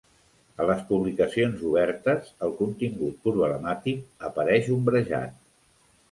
[0.63, 5.37] A les publicacions obertes, el contingut problemàtic apareix ombrejat.